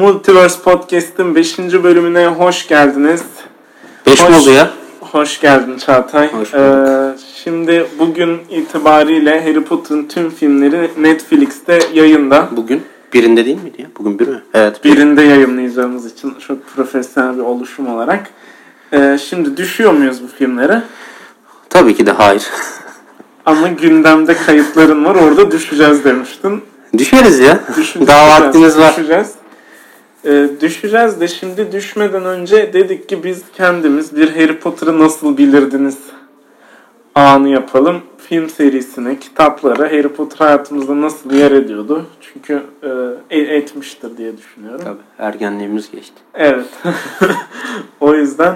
[0.00, 1.58] Multiverse Podcast'ın 5.
[1.58, 3.22] bölümüne hoş geldiniz.
[4.06, 4.70] 5 mi oldu ya?
[5.00, 6.32] Hoş geldin Çağatay.
[6.32, 7.14] Hoş Ee,
[7.44, 12.48] şimdi bugün itibariyle Harry Potter'ın tüm filmleri Netflix'te yayında.
[12.52, 12.82] Bugün
[13.12, 13.86] birinde değil miydi ya?
[13.98, 14.42] Bugün bir mi?
[14.54, 14.84] Evet.
[14.84, 14.92] bir.
[14.92, 18.30] Birinde yayınlayacağımız için çok profesyonel bir oluşum olarak.
[18.92, 20.82] Ee, şimdi düşüyor muyuz bu filmlere?
[21.70, 22.46] Tabii ki de hayır.
[23.46, 26.62] Ama gündemde kayıtların var orada düşeceğiz demiştin.
[26.98, 27.60] Düşeriz ya.
[27.76, 28.92] Düşün- Daha düşeceğiz, vaktimiz var.
[28.96, 29.30] Düşeceğiz.
[30.26, 35.98] Ee, düşeceğiz de şimdi düşmeden önce dedik ki biz kendimiz bir Harry Potter'ı nasıl bilirdiniz
[37.14, 38.00] anı yapalım.
[38.18, 42.06] Film serisine, kitaplara Harry Potter hayatımızda nasıl yer ediyordu?
[42.20, 42.88] Çünkü e,
[43.38, 44.84] e- etmiştir diye düşünüyorum.
[44.84, 45.26] Tabii.
[45.26, 46.14] Ergenliğimiz geçti.
[46.34, 46.66] Evet.
[48.00, 48.54] o yüzden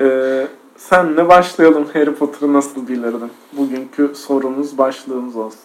[0.00, 3.30] e, senle başlayalım Harry Potter'ı nasıl bilirdin?
[3.52, 5.60] Bugünkü sorumuz başlığımız olsun.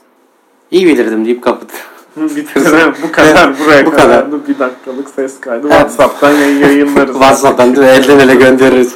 [0.71, 1.71] İyi bilirdim deyip kapat.
[2.15, 2.93] Bitirelim.
[3.03, 3.59] Bu kadar.
[3.59, 4.25] Buraya Bu kadar.
[4.25, 4.47] kadar.
[4.47, 5.67] Bir dakikalık ses kaydı.
[5.67, 5.71] Evet.
[5.77, 7.13] Whatsapp'tan yayın yayınlarız.
[7.13, 8.95] WhatsApp'tan da elden ele göndeririz.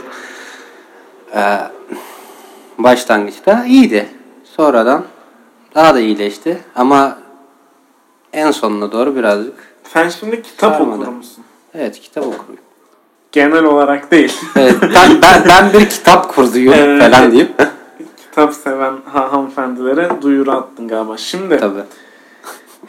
[1.36, 1.58] Ee,
[2.78, 4.10] başlangıçta iyiydi.
[4.44, 5.04] Sonradan
[5.76, 6.58] daha da iyileşti.
[6.76, 7.18] Ama
[8.34, 9.54] en sonuna doğru birazcık
[9.94, 11.02] Sen şimdi kitap Sarmadı.
[11.02, 11.44] okur musun?
[11.74, 12.58] evet kitap okurum.
[13.32, 14.38] Genel olarak değil.
[14.56, 17.02] Evet, ben, ben, ben bir kitap kurduyum Evet.
[17.12, 17.52] falan diyeyim.
[18.18, 21.18] kitap seven ha- hanımefendilere duyuru attın galiba.
[21.18, 21.84] Şimdi Tabii.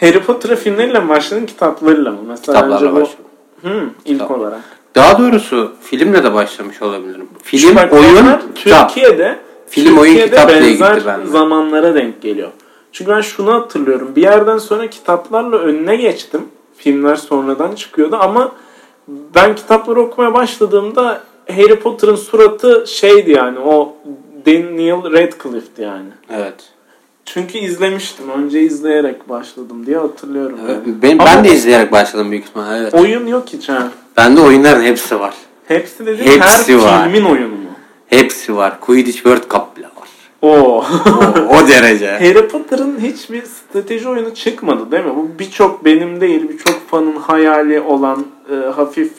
[0.00, 2.18] Harry Potter'a filmleriyle mi başladın kitaplarıyla mı?
[2.28, 3.24] Mesela Kitaplarla önce bu- başladım.
[3.62, 4.30] Hı, ilk Kitap.
[4.30, 4.60] olarak.
[4.94, 7.28] Daha doğrusu filmle de başlamış olabilirim.
[7.42, 8.88] Film, Şu bak, oyun, kitap.
[8.94, 9.38] Türkiye'de
[9.68, 11.26] Film, oyun, Türkiye'de kitap diye gitti bende.
[11.26, 12.48] zamanlara denk geliyor.
[12.92, 14.12] Çünkü ben şunu hatırlıyorum.
[14.16, 16.40] Bir yerden sonra kitaplarla önüne geçtim.
[16.76, 18.52] Filmler sonradan çıkıyordu ama
[19.08, 23.96] ben kitapları okumaya başladığımda Harry Potter'ın suratı şeydi yani o
[24.46, 26.08] Daniel Radcliffe'ti yani.
[26.30, 26.54] Evet.
[27.26, 28.30] Çünkü izlemiştim.
[28.30, 30.58] Önce izleyerek başladım diye hatırlıyorum.
[30.66, 31.02] Evet, yani.
[31.02, 32.78] Ben, Ama ben de izleyerek başladım büyük ihtimalle.
[32.78, 32.94] Evet.
[32.94, 33.88] oyun yok hiç ha.
[34.16, 35.34] Bende oyunların hepsi var.
[35.68, 37.04] Hepsi dediğim Hepsi her var.
[37.04, 37.70] filmin oyunu mu?
[38.06, 38.80] Hepsi var.
[38.80, 40.08] Quidditch World Cup bile var.
[40.42, 40.84] Oo.
[41.50, 42.10] O, o derece.
[42.18, 45.16] Harry Potter'ın hiçbir strateji oyunu çıkmadı değil mi?
[45.16, 49.12] Bu birçok benim değil, birçok fanın hayali olan e, hafif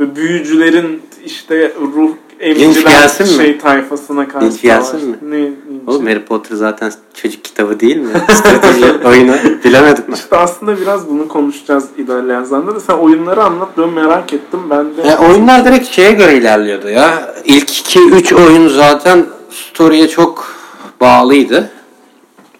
[0.00, 2.10] ve büyücülerin işte ruh
[2.40, 3.32] emciler gelsin mi?
[3.32, 5.16] şey tayfasına karşı Linç gelsin mi?
[5.22, 5.50] Ne,
[5.86, 8.12] Oğlum Harry Potter zaten çocuk kitabı değil mi?
[8.30, 9.34] Strateji oyunu
[9.64, 10.14] bilemedim mi?
[10.14, 14.96] İşte aslında biraz bunu konuşacağız ilerleyen zamanda da sen oyunları anlat ben merak ettim ben
[14.96, 15.08] de.
[15.08, 17.34] Ya, oyunlar direkt şeye göre ilerliyordu ya.
[17.44, 20.54] İlk 2-3 oyun zaten story'e çok
[21.00, 21.70] bağlıydı.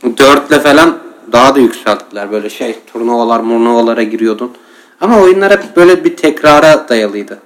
[0.04, 0.98] 4'le falan
[1.32, 2.32] daha da yükselttiler.
[2.32, 4.50] Böyle şey turnuvalar murnuvalara giriyordun.
[5.00, 7.38] Ama oyunlar hep böyle bir tekrara dayalıydı.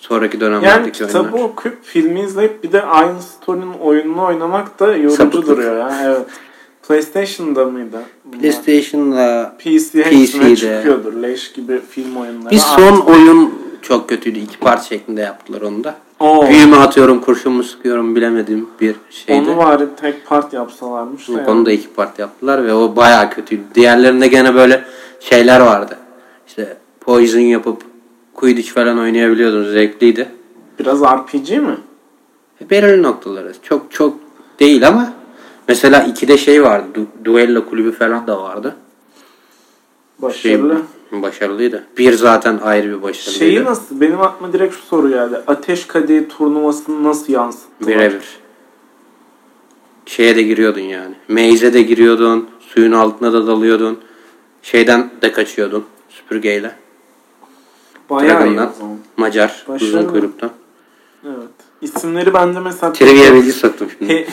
[0.00, 1.48] Sonraki yani dönemlerdeki kitabı oyunlar.
[1.48, 5.46] okuyup filmi izleyip bir de aynı story'nin oyununu oynamak da yorucu Sapıklık.
[5.46, 6.00] duruyor ya.
[6.04, 6.26] Evet.
[6.88, 8.02] PlayStation'da mıydı?
[8.24, 8.40] bunlar?
[8.40, 10.56] PlayStation'la PC PC'de.
[10.56, 11.22] çıkıyordur.
[11.22, 12.50] Leş gibi film oyunları.
[12.50, 14.38] bir son oyun çok kötüydü.
[14.38, 15.94] İki part şeklinde yaptılar onu da.
[16.20, 19.50] Oo, Büyümü atıyorum, kurşumu sıkıyorum bilemediğim bir şeydi.
[19.50, 21.28] onu bari tek part yapsalarmış.
[21.28, 21.50] Yok, yani.
[21.50, 23.62] onu da iki part yaptılar ve o bayağı kötüydü.
[23.74, 24.84] Diğerlerinde gene böyle
[25.20, 25.96] şeyler vardı.
[26.46, 27.82] İşte Poison yapıp
[28.40, 29.72] Quidditch falan oynayabiliyordun.
[29.72, 30.28] Zevkliydi.
[30.78, 31.76] Biraz RPG mi?
[32.70, 33.52] Belirli noktaları.
[33.62, 34.16] Çok çok
[34.60, 35.12] değil ama
[35.68, 36.86] mesela 2'de şey vardı.
[36.94, 38.76] Du- Duello kulübü falan da vardı.
[40.20, 40.82] Şey, Başarılı.
[41.12, 41.84] başarılıydı.
[41.98, 43.38] Bir zaten ayrı bir başarılıydı.
[43.38, 44.00] Şeyi nasıl?
[44.00, 45.40] Benim aklıma direkt şu soru geldi.
[45.46, 47.88] Ateş Kadehi turnuvasını nasıl yansıttılar?
[47.94, 48.24] Birebir.
[50.06, 51.14] Şeye de giriyordun yani.
[51.28, 52.48] Maze'e de giriyordun.
[52.60, 53.98] Suyun altına da dalıyordun.
[54.62, 55.84] Şeyden de kaçıyordun.
[56.08, 56.72] Süpürgeyle.
[58.10, 58.70] Bayağı iyi Dragon'dan.
[59.16, 59.64] Macar.
[59.68, 59.98] Başarılı.
[59.98, 60.50] Uzun kuyruktan.
[61.26, 61.36] Evet.
[61.82, 62.92] İsimleri bende mesela...
[62.92, 64.26] Trivia bilgi soktum şimdi.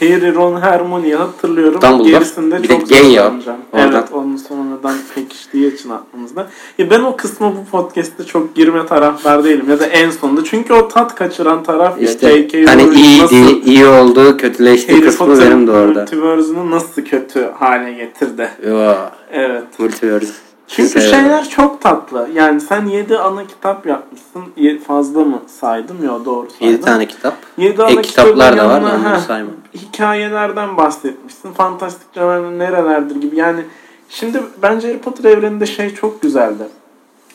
[0.00, 1.82] Harry, Ron, Hermione'yi hatırlıyorum.
[1.82, 2.10] Dumbledore.
[2.10, 3.24] Gerisinde Bir de çok ya.
[3.24, 3.58] zorlanacağım.
[3.72, 3.92] Oradan.
[3.92, 6.46] Evet, onun sonradan pekiştiği için aklımızda.
[6.78, 9.70] Ya ben o kısma bu podcast'te çok girme taraftar değilim.
[9.70, 10.44] Ya da en sonunda.
[10.44, 12.08] Çünkü o tat kaçıran taraf ya.
[12.08, 12.64] İşte J.K.
[12.66, 16.00] hani iyiydi, nasıl iyi oldu, kötüleşti Harry kısmı Potter'ın benim de orada.
[16.00, 18.50] multiverse'ünü nasıl kötü hale getirdi.
[18.68, 18.94] Yo,
[19.32, 19.64] Evet.
[19.78, 20.32] multiverse.
[20.72, 21.10] Çünkü Severim.
[21.10, 22.28] şeyler çok tatlı.
[22.34, 24.42] Yani sen 7 ana kitap yapmışsın.
[24.86, 26.04] Fazla mı saydım?
[26.04, 26.66] Yok doğru saydım.
[26.66, 27.34] 7 tane kitap.
[27.58, 29.50] Yedi ana Ek kitaplar da var yanına, da onları heh, sayma.
[29.74, 31.52] Hikayelerden bahsetmişsin.
[31.52, 33.36] Fantastik canavarlar nerelerdir gibi.
[33.36, 33.60] Yani
[34.08, 36.62] şimdi bence Harry Potter evreninde şey çok güzeldi.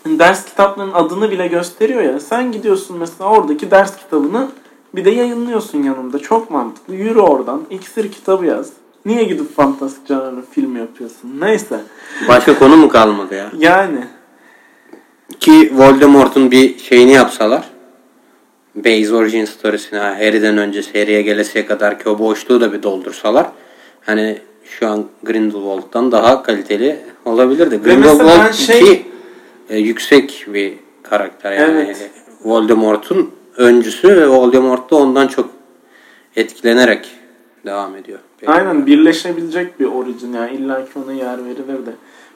[0.05, 2.19] Ders kitaplarının adını bile gösteriyor ya.
[2.19, 4.47] Sen gidiyorsun mesela oradaki ders kitabını
[4.95, 6.19] bir de yayınlıyorsun yanında.
[6.19, 6.95] Çok mantıklı.
[6.95, 7.61] Yürü oradan.
[7.69, 8.69] İksir kitabı yaz.
[9.05, 11.41] Niye gidip fantastik canavarlar film yapıyorsun?
[11.41, 11.79] Neyse.
[12.27, 13.51] Başka konu mu kalmadı ya?
[13.57, 13.99] Yani.
[15.39, 17.63] Ki Voldemort'un bir şeyini yapsalar.
[18.75, 23.47] Base Origin Stories'ini ha, Harry'den önce seriye gelesiye kadar ki o boşluğu da bir doldursalar.
[24.01, 27.79] Hani şu an Grindelwald'dan daha kaliteli olabilirdi.
[27.83, 29.05] Grindelwald şey- 2
[29.69, 30.73] e, yüksek bir
[31.03, 31.83] karakter yani.
[31.85, 32.11] Evet.
[32.43, 35.49] Voldemort'un öncüsü ve Voldemort da ondan çok
[36.35, 37.11] etkilenerek
[37.65, 38.19] devam ediyor.
[38.47, 41.91] Aynen birleşebilecek bir orijin yani illa ki ona yer verilir de.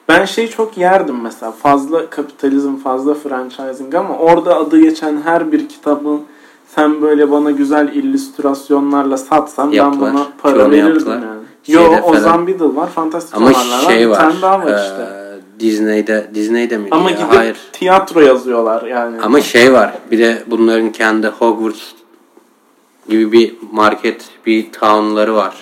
[0.08, 5.68] Ben şey çok yerdim mesela fazla kapitalizm fazla franchising ama orada adı geçen her bir
[5.68, 6.18] kitabı
[6.66, 10.06] sen böyle bana güzel illüstrasyonlarla satsan Yaptılar.
[10.08, 11.16] ben buna para Çoğunu verirdim yaptılar.
[11.16, 11.40] yani.
[11.62, 12.16] Şeyde Yo falan.
[12.16, 13.52] Ozan Beadle var fantastik Ama
[13.88, 14.16] şey var.
[14.16, 15.20] tane daha var e, işte.
[15.60, 16.88] Disney'de Disney'de miydi?
[16.94, 17.16] Ama ya?
[17.16, 17.56] gidip Hayır.
[17.72, 19.20] tiyatro yazıyorlar yani.
[19.22, 19.94] Ama şey var.
[20.10, 21.82] Bir de bunların kendi Hogwarts
[23.08, 25.54] gibi bir market, bir town'ları var.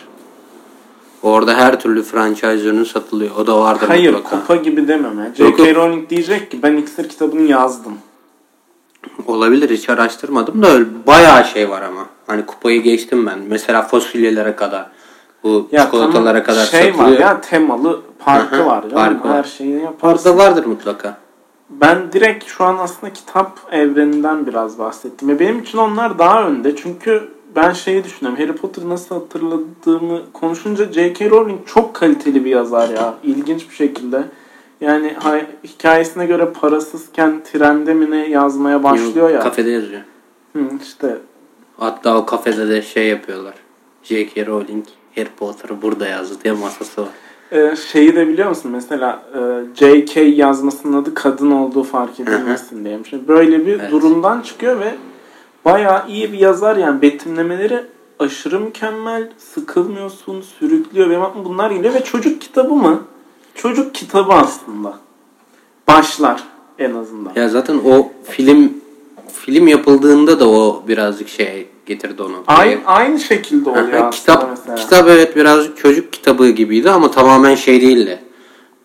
[1.23, 3.31] Orada her türlü franchise ürünü satılıyor.
[3.37, 4.41] O da vardır Hayır mutlaka.
[4.41, 5.25] kupa gibi demem ya.
[5.25, 5.75] Yok, J.K.
[5.75, 7.93] Rowling diyecek ki ben iksir kitabını yazdım.
[9.27, 12.07] Olabilir hiç araştırmadım da öyle bayağı şey var ama.
[12.27, 13.39] Hani kupayı geçtim ben.
[13.49, 14.87] Mesela fasulyelere kadar.
[15.43, 17.13] Bu Ya çikolatalara tamam, kadar şey satılıyor.
[17.13, 18.83] var ya temalı parkı hı, var.
[18.83, 18.95] canım.
[18.95, 19.37] parkı var.
[19.37, 20.31] Her şeyi yaparsın.
[20.31, 21.19] Orada vardır mutlaka.
[21.71, 25.29] Ben direkt şu an aslında kitap evreninden biraz bahsettim.
[25.29, 26.77] Ve benim için onlar daha önde.
[26.77, 28.43] Çünkü ben şeyi düşünüyorum.
[28.43, 31.31] Harry Potter'ı nasıl hatırladığımı konuşunca J.K.
[31.31, 33.15] Rowling çok kaliteli bir yazar ya.
[33.23, 34.25] İlginç bir şekilde.
[34.81, 35.17] Yani
[35.65, 39.41] hikayesine göre parasızken trende mi ne yazmaya başlıyor ya.
[39.41, 40.01] Kafede yazıyor.
[40.53, 41.19] Hı, işte
[41.79, 43.55] Hatta o kafede de şey yapıyorlar.
[44.03, 44.47] J.K.
[44.47, 44.85] Rowling
[45.15, 47.09] Harry Potter'ı burada yazdı diye masası var.
[47.53, 48.71] Ee, şeyi de biliyor musun?
[48.71, 49.41] Mesela e,
[49.75, 50.21] J.K.
[50.21, 52.99] yazmasının adı kadın olduğu fark edilmesin diye.
[53.11, 53.91] Şimdi böyle bir Evet.
[53.91, 54.95] durumdan çıkıyor ve
[55.65, 57.85] bayağı iyi bir yazar yani betimlemeleri
[58.19, 63.03] aşırı mükemmel, sıkılmıyorsun, sürüklüyor ve bunlar geliyor ve çocuk kitabı mı?
[63.55, 64.99] Çocuk kitabı aslında.
[65.89, 66.43] Başlar
[66.79, 67.33] en azından.
[67.37, 68.73] Ya zaten o film
[69.33, 72.45] film yapıldığında da o birazcık şey getirdi onu.
[72.47, 74.75] Aynı, aynı şekilde oluyor aslında kitap mesela.
[74.77, 78.19] kitap evet birazcık çocuk kitabı gibiydi ama tamamen şey değildi.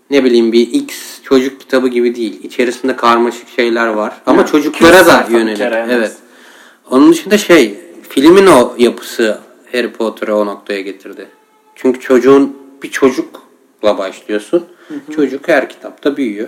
[0.10, 2.44] Ne bileyim bir X çocuk kitabı gibi değil.
[2.44, 5.62] İçerisinde karmaşık şeyler var ama Yani çocuklara da yönelik.
[5.62, 5.74] az.
[5.90, 6.12] Evet.
[6.92, 7.80] Onun dışında şey
[8.10, 9.40] filmin o yapısı
[9.72, 11.28] Harry Potter'ı o noktaya getirdi.
[11.76, 14.66] Çünkü çocuğun bir çocukla başlıyorsun.
[15.16, 16.48] Çocuk her kitapta büyüyor.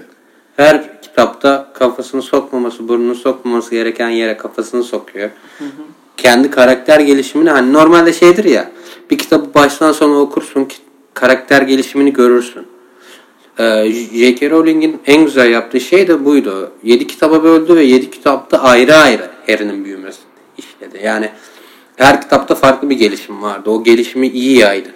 [0.57, 5.29] Her kitapta kafasını sokmaması, burnunu sokmaması gereken yere kafasını sokuyor.
[6.17, 8.71] Kendi karakter gelişimini hani normalde şeydir ya
[9.11, 10.75] bir kitabı baştan sona okursun ki
[11.13, 12.67] karakter gelişimini görürsün.
[13.59, 14.49] Ee, J.K.
[14.49, 16.71] Rowling'in en güzel yaptığı şey de buydu.
[16.83, 20.25] 7 kitaba böldü ve 7 kitapta ayrı ayrı Harry'nin büyümesini
[20.57, 20.99] işledi.
[21.03, 21.29] Yani
[21.95, 23.69] her kitapta farklı bir gelişim vardı.
[23.69, 24.89] O gelişimi iyi yaydı.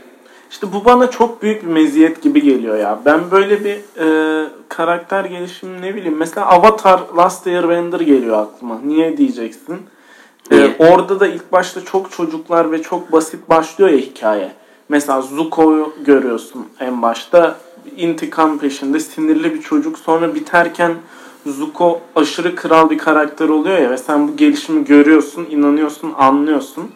[0.51, 2.99] İşte bu bana çok büyük bir meziyet gibi geliyor ya.
[3.05, 6.17] Ben böyle bir e, karakter gelişimi ne bileyim.
[6.17, 8.79] Mesela Avatar Last Airbender geliyor aklıma.
[8.85, 9.77] Niye diyeceksin?
[10.51, 10.75] E, Niye?
[10.79, 14.51] orada da ilk başta çok çocuklar ve çok basit başlıyor ya hikaye.
[14.89, 17.57] Mesela Zuko'yu görüyorsun en başta.
[17.97, 19.99] intikam peşinde sinirli bir çocuk.
[19.99, 20.93] Sonra biterken
[21.45, 26.91] Zuko aşırı kral bir karakter oluyor ya ve sen bu gelişimi görüyorsun, inanıyorsun, anlıyorsun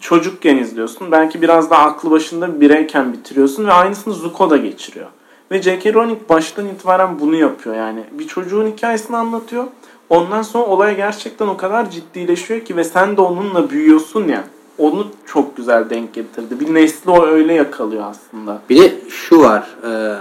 [0.00, 1.12] çocukken izliyorsun.
[1.12, 5.06] Belki biraz da aklı başında bir bireyken bitiriyorsun ve aynısını Zuko da geçiriyor.
[5.50, 5.94] Ve J.K.
[5.94, 8.04] Rowling baştan itibaren bunu yapıyor yani.
[8.12, 9.64] Bir çocuğun hikayesini anlatıyor.
[10.10, 14.44] Ondan sonra olay gerçekten o kadar ciddileşiyor ki ve sen de onunla büyüyorsun ya.
[14.78, 16.60] Onu çok güzel denk getirdi.
[16.60, 18.58] Bir nesli o öyle yakalıyor aslında.
[18.70, 19.66] Bir de şu var.
[19.84, 20.14] e,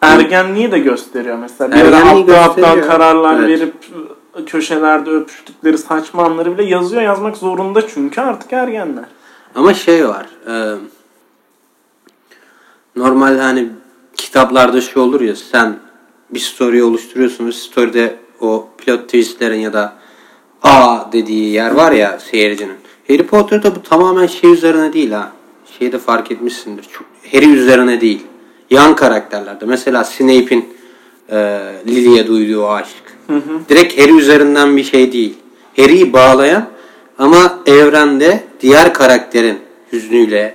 [0.00, 1.76] Ergenliği de gösteriyor mesela.
[1.76, 3.48] Bir aptal aptal kararlar Evet.
[3.48, 3.74] verip
[4.46, 7.02] köşelerde öpüştükleri saçma anları bile yazıyor.
[7.02, 9.04] Yazmak zorunda çünkü artık ergenler.
[9.54, 10.26] Ama şey var.
[10.48, 10.74] e,
[12.96, 13.68] normal hani
[14.16, 15.76] kitaplarda şey olur ya sen
[16.30, 19.98] bir story oluşturuyorsun ve story'de o plot twistlerin ya da
[20.62, 22.76] A dediği yer var ya seyircinin.
[23.08, 25.32] Harry Potter'da bu tamamen şey üzerine değil ha.
[25.78, 26.82] Şeyi de fark etmişsindir.
[26.92, 28.22] Çok, Harry üzerine değil.
[28.70, 29.64] Yan karakterlerde.
[29.64, 30.68] Mesela Snape'in
[31.30, 31.36] e,
[31.86, 33.02] Lily'e duyduğu aşk.
[33.68, 35.34] Direkt Harry üzerinden bir şey değil.
[35.76, 36.66] Harry'i bağlayan
[37.18, 39.58] ama evrende diğer karakterin
[39.92, 40.54] hüznüyle,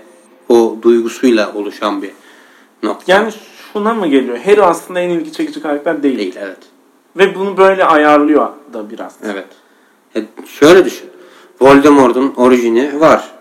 [0.50, 2.12] o duygusuyla oluşan bir
[2.84, 3.12] nokta.
[3.12, 3.32] Yani
[3.74, 4.38] şuna mı geliyor?
[4.38, 6.18] Harry aslında en ilgi çekici karakter değil.
[6.18, 6.73] değil, evet.
[7.18, 9.16] Ve bunu böyle ayarlıyor da biraz.
[9.32, 9.46] Evet.
[10.16, 11.10] E, şöyle düşün.
[11.62, 13.32] Voldemort'un orijini var.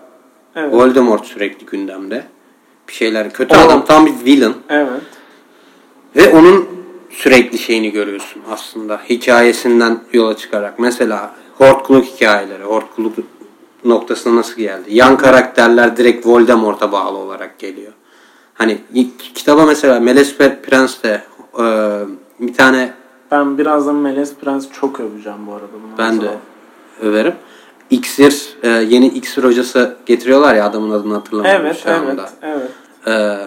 [0.56, 0.72] Evet.
[0.74, 2.24] Voldemort sürekli gündemde.
[2.88, 4.88] Bir şeyler kötü O- adam tam bir villain Evet.
[6.16, 6.68] ve onun
[7.10, 10.78] sürekli şeyini görüyorsun aslında hikayesinden yola çıkarak.
[10.78, 13.14] Mesela Hortkuluk hikayeleri, Hortkuluk
[13.84, 14.84] noktasına nasıl geldi?
[14.94, 17.92] Yan karakterler direkt Voldemort'a bağlı olarak geliyor.
[18.54, 18.78] Hani
[19.34, 21.22] kitaba mesela Melesper Prens de
[21.58, 21.64] e,
[22.40, 22.92] bir tane
[23.32, 25.66] Ben birazdan Meles Prens çok öveceğim bu arada.
[25.82, 26.38] Bundan Ben de sonra.
[27.00, 27.34] överim.
[27.90, 32.30] İksir, e, yeni iksir hocası getiriyorlar ya adamın adını hatırlamıyorum Evet, şu anda.
[32.42, 32.62] evet,
[33.06, 33.06] evet.
[33.06, 33.38] E,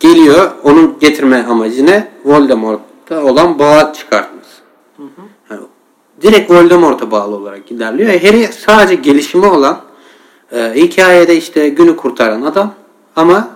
[0.00, 2.08] geliyor, onun getirme amacı ne?
[2.24, 4.56] Voldemort'ta olan bağı çıkartması.
[5.50, 5.60] Yani
[6.22, 8.10] direkt Voldemort'a bağlı olarak ilerliyor.
[8.10, 9.80] E, Harry sadece gelişimi olan
[10.52, 12.74] e, hikayede işte günü kurtaran adam
[13.16, 13.48] ama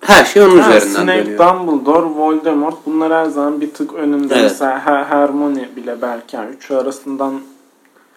[0.00, 1.38] her şey onun Ha, üzerinden Snape, dönüyor.
[1.38, 4.34] Dumbledore, Voldemort bunlar her zaman bir tık önünde.
[4.34, 4.42] Evet.
[4.44, 7.34] Mesela Her- Hermione bile belki yani üçü arasından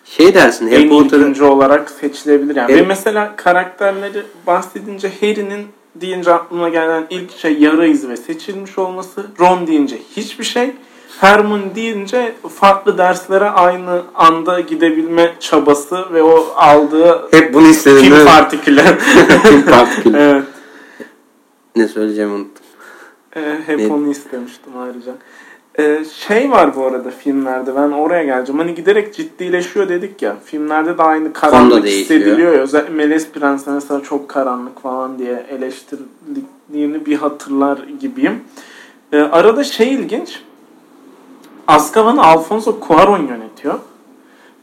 [0.06, 2.56] Şey dersin Harry Potter'ın olarak seçilebilir.
[2.56, 2.72] Yani.
[2.72, 8.78] Harry- Ve mesela karakterleri bahsedince Harry'nin deyince aklıma gelen ilk şey yara izi ve seçilmiş
[8.78, 9.26] olması.
[9.40, 10.72] Ron deyince hiçbir şey.
[11.20, 18.14] Hermione deyince farklı derslere aynı anda gidebilme çabası ve o aldığı hep bunu istedim.
[18.14, 18.26] mi?
[18.26, 18.82] partikülü.
[19.50, 20.18] Pim partikülü.
[20.20, 20.44] evet.
[21.76, 22.64] Ne söyleyeceğimi unuttum.
[23.36, 23.88] Ee, hep Ne?
[23.94, 25.12] onu istemiştim ayrıca.
[25.80, 28.60] Ee, şey var bu arada filmlerde ben oraya geleceğim.
[28.60, 30.36] Hani giderek ciddileşiyor dedik ya.
[30.46, 32.52] Filmlerde de aynı karanlık hissediliyor.
[32.52, 38.40] Özellikle Melez Prens mesela çok karanlık falan diye eleştirildiğini bir hatırlar gibiyim.
[39.14, 40.42] Ee, arada şey ilginç.
[41.68, 43.80] Azkaban'ı Alfonso Cuarón yönetiyor.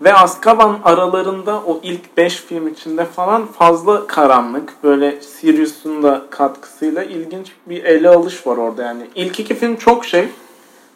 [0.04, 4.72] Ve Azkaban aralarında o ilk 5 film içinde falan fazla karanlık.
[4.84, 9.02] Böyle Sirius'un da katkısıyla ilginç bir ele alış var orada yani.
[9.14, 10.28] İlk iki film çok şey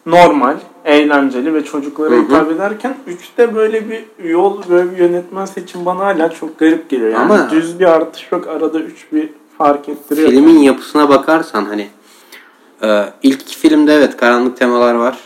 [0.05, 0.55] normal,
[0.85, 2.21] eğlenceli ve çocuklara Hı hı.
[2.23, 7.09] hitap ederken üçte böyle bir yol, böyle bir yönetmen seçim bana hala çok garip geliyor.
[7.09, 10.29] Yani Ama- düz bir artış yok, arada üç bir fark ettiriyor.
[10.29, 11.87] Filmin yapısına bakarsan hani
[12.83, 15.17] e, ilk iki filmde evet karanlık temalar var.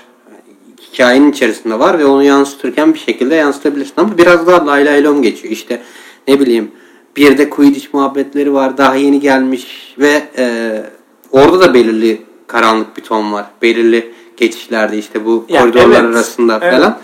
[0.98, 5.22] Hikayenin içerisinde var ve onu yansıtırken bir şekilde yansıtabilirsin ama biraz daha lay lay lom
[5.22, 5.51] geçiyor.
[5.54, 5.82] İşte
[6.27, 6.72] ne bileyim
[7.16, 10.72] bir de Quidditch muhabbetleri var daha yeni gelmiş ve e,
[11.32, 13.46] orada da belirli karanlık bir ton var.
[13.62, 16.74] Belirli geçişlerde işte bu Ya, koridorlar evet, arasında evet.
[16.74, 17.00] falan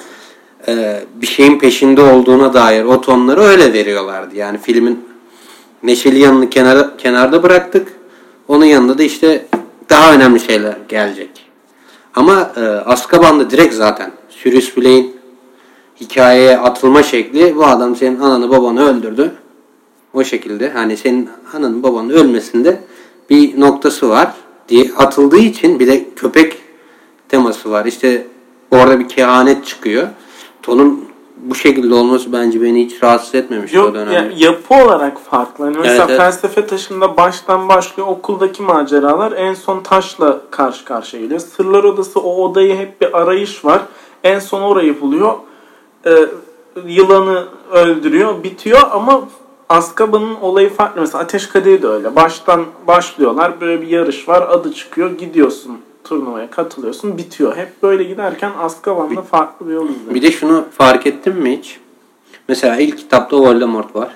[0.67, 4.35] e, bir şeyin peşinde olduğuna dair o tonları öyle veriyorlardı.
[4.35, 5.05] Yani filmin
[5.83, 7.87] neşeli yanını kenara, kenarda bıraktık.
[8.47, 9.45] Onun yanında da işte
[9.89, 11.42] daha önemli şeyler gelecek.
[12.15, 15.15] Ama e, Azkaban'da direkt zaten Sirius Black'in
[16.01, 19.31] hikayeye atılma şekli bu adam senin ananı babanı öldürdü.
[20.13, 22.83] O şekilde hani senin ananın babanın ölmesinde
[23.29, 24.33] bir noktası var
[24.69, 26.57] diye atıldığı için bir de köpek
[27.29, 27.85] teması var.
[27.85, 28.27] İşte
[28.71, 30.07] orada bir kehanet çıkıyor.
[30.61, 31.12] Tonun
[31.49, 34.13] bu şekilde olması bence beni hiç rahatsız etmemişti o Yok dönemde.
[34.13, 35.65] ya, yapı olarak farklı.
[35.65, 36.19] Hani mesela Evet, evet.
[36.19, 41.39] felsefe taşında baştan başlıyor okuldaki maceralar en son taşla karşı karşıya geliyor.
[41.39, 43.81] Sırlar odası o odayı hep bir arayış var.
[44.23, 45.33] En son orayı buluyor.
[46.05, 46.25] Ee,
[46.87, 49.21] yılanı öldürüyor, bitiyor ama
[49.69, 51.01] Azkaban'ın olayı farklı.
[51.01, 52.15] Mesela Ateş Kadehi de öyle.
[52.15, 53.61] Baştan başlıyorlar.
[53.61, 54.41] Böyle bir yarış var.
[54.49, 55.17] Adı çıkıyor.
[55.17, 57.17] Gidiyorsun turnuvaya katılıyorsun.
[57.17, 57.57] Bitiyor.
[57.57, 60.15] Hep böyle giderken Azkaban'da farklı bir yol izliyor.
[60.15, 61.79] Bir de şunu fark ettin mi hiç?
[62.47, 64.09] Mesela ilk kitapta Voldemort var.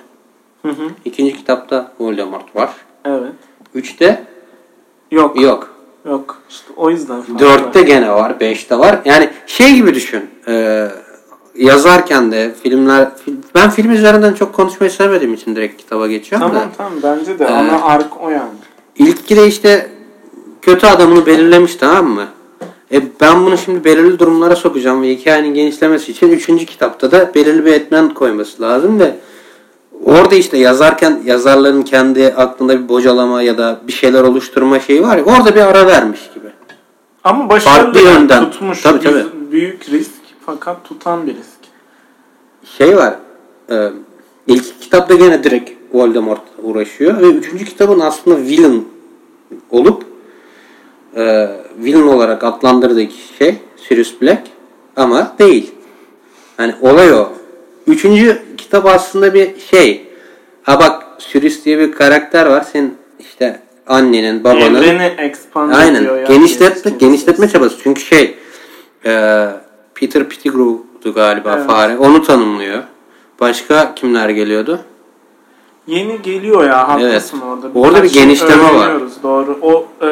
[0.62, 0.82] Hı hı.
[1.04, 2.70] İkinci kitapta Voldemort var.
[3.04, 3.32] Evet.
[3.74, 4.24] Üçte
[5.10, 5.40] Yok.
[5.40, 5.74] yok.
[6.08, 6.42] Yok.
[6.50, 7.38] İşte o yüzden farklı.
[7.46, 8.40] Dörtte gene var.
[8.40, 8.98] Beşte var.
[9.04, 10.22] Yani şey gibi düşün.
[10.48, 10.88] Ee,
[11.54, 13.02] yazarken de filmler...
[13.26, 16.72] fil- Ben film üzerinden çok konuşmayı sevmediğim için direkt kitaba geçiyorum Tamam da.
[16.76, 18.50] tamam bence de Ee, ana ark o yani.
[18.96, 19.90] İlk ikide işte
[20.68, 22.26] kötü adamını belirlemiş tamam mı?
[22.92, 27.64] E ben bunu şimdi belirli durumlara sokacağım ve hikayenin genişlemesi için üçüncü kitapta da belirli
[27.64, 29.14] bir etmen koyması lazım ve
[30.04, 35.16] orada işte yazarken yazarların kendi aklında bir bocalama ya da bir şeyler oluşturma şeyi var
[35.16, 36.48] ya orada bir ara vermiş gibi.
[37.24, 38.50] Ama başarılı Farklı yani, yönden.
[38.50, 38.82] tutmuş.
[38.82, 39.24] Tabii, tabii.
[39.50, 40.12] Büyük risk
[40.46, 41.58] fakat tutan bir risk.
[42.78, 43.14] Şey var
[43.70, 43.88] e,
[44.46, 48.88] ilk kitapta gene direkt Voldemort uğraşıyor ve üçüncü kitabın aslında villain
[49.70, 50.07] olup
[51.18, 51.48] e,
[51.78, 53.06] villain olarak adlandırdığı
[53.38, 54.42] şey Sirius Black
[54.96, 55.70] ama değil.
[56.56, 57.32] Hani olay o.
[57.86, 60.06] Üçüncü kitap aslında bir şey.
[60.62, 62.64] Ha bak Sirius diye bir karakter var.
[62.72, 64.74] Senin işte annenin, babanın.
[64.74, 65.94] Evreni expand Aynen.
[65.94, 66.28] ediyor yani.
[66.28, 67.76] genişletme, genişletme çabası.
[67.82, 68.34] Çünkü şey
[69.04, 69.44] e,
[69.94, 71.66] Peter Pettigrew'du galiba Evet.
[71.66, 71.96] fare.
[71.98, 72.82] Onu tanımlıyor.
[73.40, 74.80] Başka kimler geliyordu?
[75.88, 77.56] Yeni geliyor ya haklısın Evet.
[77.64, 77.78] orada.
[77.78, 79.00] Orada bir şey genişleme var.
[79.22, 79.58] Doğru.
[79.62, 80.08] O e,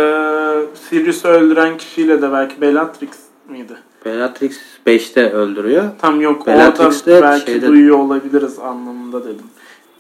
[0.89, 3.11] Sirius'u öldüren kişiyle de belki Bellatrix
[3.49, 3.77] miydi?
[4.05, 4.57] Bellatrix
[4.87, 5.85] 5'te öldürüyor.
[6.01, 9.47] Tam yok Bellatrix orada belki şeyde- duyuyor olabiliriz anlamında dedim.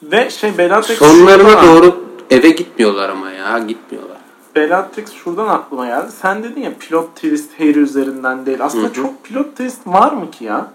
[0.02, 1.96] Ve şey Bellatrix Sonlarına şuradan- doğru
[2.30, 4.16] eve gitmiyorlar ama ya gitmiyorlar.
[4.56, 6.08] Bellatrix şuradan aklıma geldi.
[6.22, 8.58] Sen dedin ya pilot twist Harry üzerinden değil.
[8.64, 10.66] Aslında çok pilot twist var mı ki ya?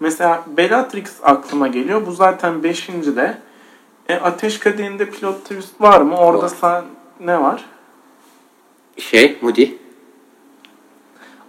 [0.00, 2.06] Mesela Bellatrix aklıma geliyor.
[2.06, 3.16] Bu zaten 5.
[3.16, 3.38] de.
[4.08, 6.16] E, Ateş Kadehi'nde pilot twist var mı?
[6.16, 6.48] Orada Var.
[6.60, 6.84] sen
[7.20, 7.64] ne var?
[8.98, 9.66] Şey Moody.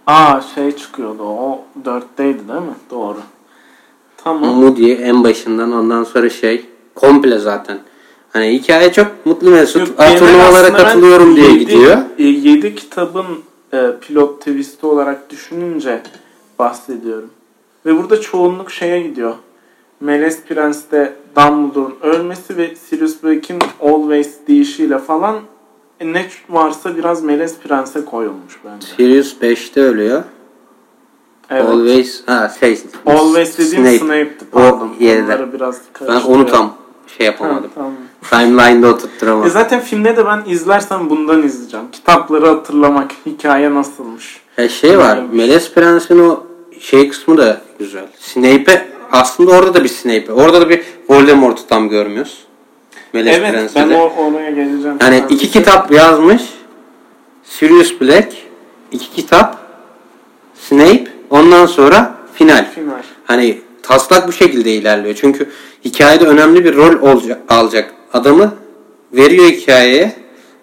[0.06, 1.22] Aa şey çıkıyordu.
[1.22, 2.74] O 4'teydi değil mi?
[2.90, 3.18] Doğru.
[4.16, 4.54] Tamam.
[4.54, 7.78] Moody en başından ondan sonra şey komple zaten.
[8.32, 9.96] Hani hikaye çok mutlu mesut.
[9.98, 11.96] Turnuvalara katılıyorum diye yedi- gidiyor.
[12.18, 13.26] e, Yedi kitabın
[13.72, 16.02] e, pilot twist'i olarak düşününce
[16.58, 17.30] bahsediyorum.
[17.86, 19.34] Ve burada çoğunluk şeye gidiyor.
[20.00, 25.36] Meles Prens'te Dumbledore'un ölmesi ve Sirius Black'in Always deyişiyle falan
[26.00, 28.86] e, ne varsa biraz Meles Prens'e koyulmuş bence.
[28.96, 30.22] Sirius 5'te ölüyor.
[31.50, 31.64] Evet.
[31.68, 33.98] Always ha şey Always dediğim Snape.
[33.98, 34.90] Snape'ti O pardon.
[35.00, 35.22] yerde.
[35.24, 36.74] Onları biraz Ben onu tam
[37.18, 37.70] şey Ha, yapamadım.
[37.74, 37.92] tamam.
[38.30, 39.50] Timeline'da E oturtturamadım.
[39.50, 41.90] zaten filmde de ben izlersem bundan izleyeceğim.
[41.92, 44.40] Kitapları hatırlamak, hikaye nasılmış.
[44.56, 45.18] Ya şey var.
[45.32, 46.44] Meles Prens'in o
[46.80, 48.06] şey kısmı da güzel.
[48.18, 50.32] Snape'e aslında orada da bir Snape.
[50.32, 52.38] Orada da bir Voldemort'u tam görmüyoruz.
[53.12, 53.96] Meles evet Prens'te ben de.
[53.96, 54.96] o, oraya geleceğim.
[55.00, 56.42] Yani iki kitap yazmış.
[57.44, 58.32] Sirius Black,
[58.92, 59.58] iki kitap,
[60.54, 62.66] Snape, ondan sonra final.
[62.74, 63.02] Final.
[63.24, 65.14] Hani taslak bu şekilde ilerliyor.
[65.20, 65.50] Çünkü
[65.84, 68.54] hikayede önemli bir rol olacak, alacak adamı
[69.12, 70.12] veriyor hikayeye.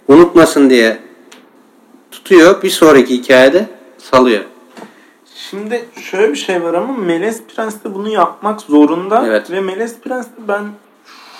[0.08, 0.98] Unutmasın diye
[2.12, 2.64] tutuyor.
[2.64, 3.66] Bir sonraki hikayede
[3.98, 4.44] salıyor.
[5.56, 9.28] Şimdi şöyle bir şey var ama Meles Prens de bunu yapmak zorunda.
[9.28, 9.52] Evet.
[9.52, 10.64] Ve Meles Prens'i ben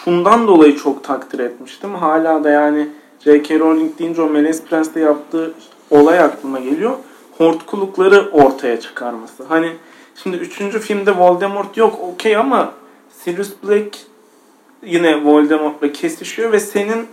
[0.04, 1.96] şundan dolayı çok takdir etmiştim.
[1.96, 2.88] Hala da yani
[3.20, 3.60] J.K.
[3.60, 5.54] Rowling deyince o Meles Prens'te yaptığı
[5.90, 6.92] olay aklıma geliyor.
[7.38, 9.44] Hortkulukları ortaya çıkarması.
[9.50, 9.72] Hani
[10.24, 12.72] şimdi üçüncü filmde Voldemort yok okey ama
[13.10, 13.98] Sirius Black
[14.84, 17.08] yine Voldemort'la kesişiyor ve senin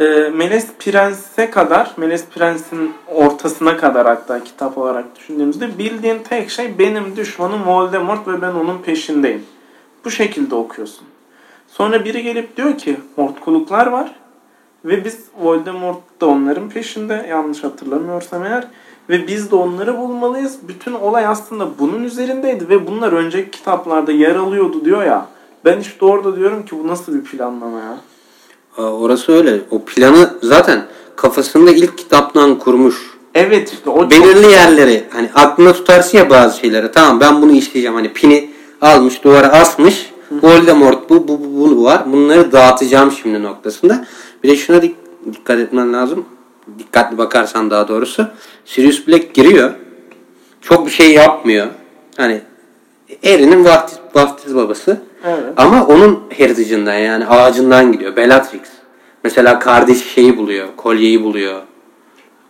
[0.00, 6.78] e, Meles Prens'e kadar, Meles Prens'in ortasına kadar hatta kitap olarak düşündüğümüzde bildiğin tek şey
[6.78, 9.44] benim düşmanım Voldemort ve ben onun peşindeyim.
[10.04, 11.06] Bu şekilde okuyorsun.
[11.68, 14.14] Sonra biri gelip diyor ki hortkuluklar var
[14.84, 18.68] ve biz Voldemort da onların peşinde yanlış hatırlamıyorsam eğer
[19.08, 20.58] ve biz de onları bulmalıyız.
[20.68, 25.26] Bütün olay aslında bunun üzerindeydi ve bunlar önceki kitaplarda yer alıyordu diyor ya.
[25.64, 27.96] Ben işte orada diyorum ki bu nasıl bir planlama ya.
[28.78, 29.60] Orası öyle.
[29.70, 30.86] O planı zaten
[31.16, 32.96] kafasında ilk kitaptan kurmuş.
[33.34, 36.92] Evet işte o çok- belirli yerleri hani aklında tutarsın ya bazı şeyleri.
[36.92, 37.94] Tamam ben bunu işleyeceğim.
[37.94, 40.10] Hani pini almış duvara asmış.
[40.42, 42.12] Voldemort bu, bu, bu, bu var.
[42.12, 44.04] Bunları dağıtacağım şimdi noktasında.
[44.44, 44.94] Bir de şuna dik-
[45.32, 46.24] dikkat etmen lazım.
[46.78, 48.26] Dikkatli bakarsan daha doğrusu.
[48.64, 49.70] Sirius Black giriyor.
[50.60, 51.66] Çok bir şey yapmıyor.
[52.16, 52.40] Hani
[53.24, 55.00] Harry'nin vaftiz, vaftiz babası.
[55.26, 55.52] Evet.
[55.56, 58.16] Ama onun heritage'ından yani ağacından gidiyor.
[58.16, 58.60] Bellatrix.
[59.24, 60.66] Mesela kardeş şeyi buluyor.
[60.76, 61.60] Kolyeyi buluyor.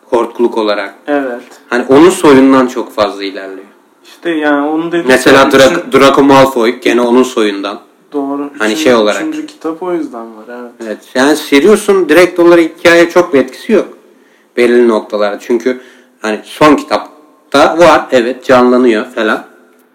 [0.04, 0.94] Hortkuluk olarak.
[1.06, 1.40] Evet.
[1.68, 3.66] Hani onun soyundan çok fazla ilerliyor.
[4.04, 5.04] İşte yani onu dedim.
[5.08, 7.80] Mesela Üçün- Dra- Draco Malfoy gene onun soyundan.
[8.12, 8.50] Doğru.
[8.58, 9.20] Hani Üçüncü- şey olarak.
[9.20, 10.70] Üçüncü kitap o yüzden var evet.
[10.84, 10.98] Evet.
[11.14, 13.88] Yani Sirius'un direkt olarak hikayeye çok bir etkisi yok.
[14.56, 15.38] Belirli noktalarda.
[15.40, 15.80] Çünkü
[16.22, 18.06] hani son kitapta var.
[18.10, 19.44] Evet canlanıyor falan.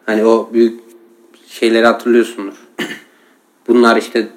[0.06, 0.80] Hani o büyük
[1.48, 2.54] şeyleri hatırlıyorsundur.
[3.68, 4.28] Bunlar işte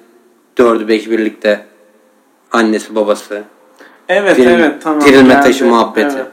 [0.57, 1.65] dördü beş birlikte
[2.51, 3.43] annesi babası.
[4.09, 5.01] Evet Diril- evet tamam.
[5.01, 5.43] dirilme geldi.
[5.45, 6.15] taşı muhabbeti.
[6.17, 6.27] Evet.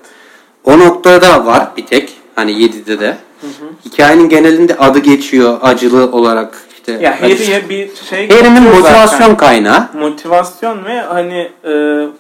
[0.65, 2.17] O noktada var bir tek.
[2.35, 3.17] Hani 7'de de.
[3.85, 6.59] Hikayenin genelinde adı geçiyor acılı olarak.
[6.75, 9.37] işte Ya Hani Harry'e bir şey Harry'nin motivasyon zaten.
[9.37, 9.89] kaynağı.
[9.95, 11.73] motivasyon ve hani e,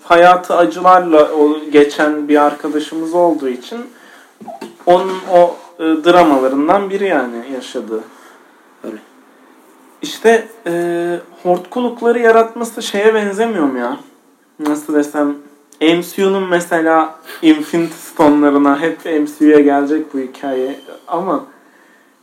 [0.02, 1.28] hayatı acılarla
[1.72, 3.78] geçen bir arkadaşımız olduğu için
[4.86, 8.00] onun o e, dramalarından biri yani yaşadığı.
[10.02, 10.72] İşte e,
[11.42, 13.96] hortkulukları yaratması şeye benzemiyor mu ya?
[14.58, 15.36] Nasıl desem
[15.80, 21.44] MCU'nun mesela Infinity Stone'larına hep MCU'ya gelecek bu hikaye ama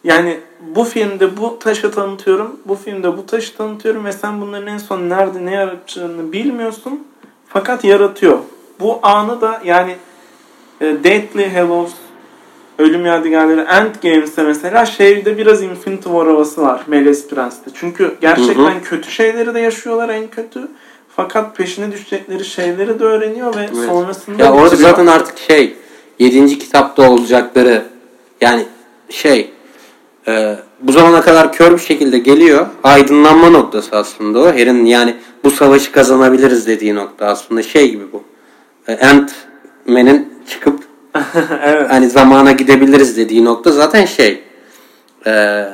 [0.04, 4.78] yani bu filmde bu taşı tanıtıyorum, bu filmde bu taşı tanıtıyorum ve sen bunların en
[4.78, 7.08] son nerede ne yaratacağını bilmiyorsun
[7.48, 8.40] fakat yaratıyor.
[8.80, 9.96] Bu anı da yani
[10.82, 11.94] e, Deathly Hallows
[12.80, 17.72] Ölüm Yadigarları Endgame's'te mesela şeyde biraz Infinity War havası var Meles Prens'te.
[17.74, 20.68] Çünkü gerçekten Hı kötü şeyleri de yaşıyorlar en kötü.
[21.16, 23.86] Fakat peşine düşecekleri şeyleri de öğreniyor ve Evet.
[23.90, 24.90] sonrasında Ya orada bitiriyor.
[24.90, 25.74] zaten artık şey
[26.20, 26.60] 7.
[26.60, 27.84] kitapta olacakları
[28.42, 28.66] yani
[29.10, 29.52] şey
[30.28, 32.66] e, bu zamana kadar kör bir şekilde geliyor.
[32.84, 34.46] Aydınlanma noktası aslında o.
[34.48, 38.24] Harry'nin yani bu savaşı kazanabiliriz dediği nokta aslında şey gibi bu.
[38.88, 40.89] E, Ant-Man'in çıkıp
[41.64, 41.90] evet.
[41.92, 44.44] hani zamana gidebiliriz dediği nokta zaten şey
[45.28, 45.66] e,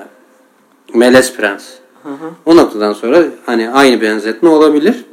[0.93, 1.65] Meles Prens.
[2.45, 5.06] O noktadan sonra hani aynı benzetme olabilir.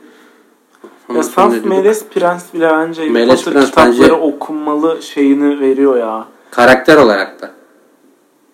[1.09, 6.25] Ama dedik, Meles Prens bile bence Meles Potter Prens kitapları bence- okunmalı şeyini veriyor ya.
[6.51, 7.51] karakter olarak da.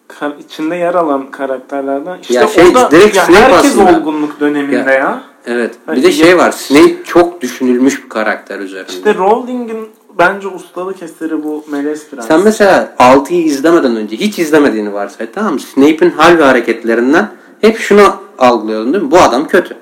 [0.09, 2.18] Kar- içinde yer alan karakterlerden.
[2.22, 3.98] İşte Ya şey, o da direkt ya Snape herkes aslında.
[3.98, 4.94] olgunluk döneminde Ya.
[4.98, 5.22] ya.
[5.46, 5.74] Evet.
[5.87, 6.50] Hani Bir de şey var.
[6.52, 8.92] Snape çok düşünülmüş bir karakter üzerinde.
[8.92, 12.26] İşte Rowling'in bence ustalık eseri bu Meles Prens.
[12.26, 15.61] Sen mesela 6'yı izlemeden önce hiç izlemediğini varsay tamam mı?
[15.61, 17.28] Snape'in hal ve hareketlerinden
[17.61, 19.11] hep şunu algılıyordun değil mi?
[19.11, 19.76] Bu adam kötü.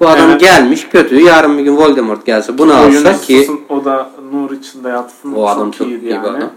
[0.00, 0.40] Bu adam Evet.
[0.40, 1.20] gelmiş kötü.
[1.20, 5.32] Yarın bir gün Voldemort gelse bunu Oyun alsa ki o da nur içinde yatsın.
[5.32, 6.50] o adam çok iyiydi iyi bir adam.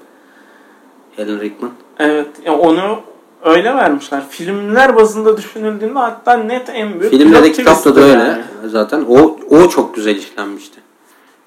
[1.19, 1.71] Alan Rickman.
[1.99, 2.27] Evet.
[2.45, 2.99] ya onu
[3.43, 4.23] öyle vermişler.
[4.29, 8.23] Filmler bazında düşünüldüğünde hatta net en büyük Filmde de kitapta da öyle.
[8.23, 8.43] yani.
[8.65, 10.79] Zaten o o çok güzel işlenmişti.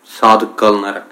[0.04, 1.06] Sadık kalınarak.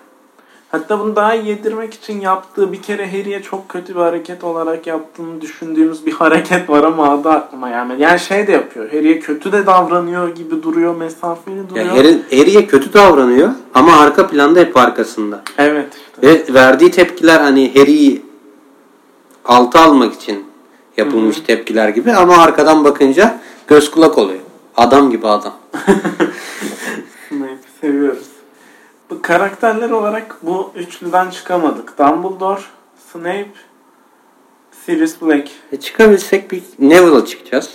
[0.77, 4.87] Hatta bunu daha iyi yedirmek için yaptığı bir kere Harry'e çok kötü bir hareket olarak
[4.87, 8.03] yaptığını düşündüğümüz bir hareket var ama adı aklıma gelmedi.
[8.03, 8.87] Yani şey de yapıyor.
[8.93, 11.87] Harry'e kötü de davranıyor gibi duruyor, mesafeli duruyor.
[11.87, 15.43] Ya Harry, Harry'e kötü davranıyor ama arka planda hep arkasında.
[15.59, 16.29] Evet işte.
[16.29, 18.23] Ve verdiği tepkiler hani Harry'i
[19.45, 20.45] altı almak için
[20.97, 24.41] yapılmış tepkiler gibi ama arkadan bakınca göz kulak oluyor.
[24.77, 25.55] Adam gibi adam.
[27.81, 28.36] Seviyoruz.
[29.11, 31.99] Bu karakterler olarak bu üçlüden çıkamadık.
[31.99, 32.61] Dumbledore,
[33.12, 33.51] Snape,
[34.87, 35.51] Sirius Black.
[35.73, 37.71] E çıkabilsek bir Neville'a çıkacağız.